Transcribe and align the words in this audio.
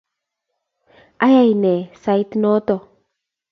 Ayay 1.25 1.51
ne 1.63 1.73
sait 2.03 2.29
noto? 2.41 2.75